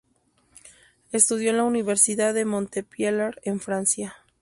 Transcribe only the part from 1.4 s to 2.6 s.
en la Universidad de